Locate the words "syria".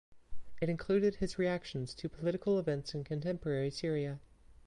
3.69-4.19